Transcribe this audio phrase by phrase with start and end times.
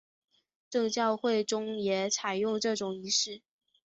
[0.67, 3.43] 正教会中也采用这种仪式。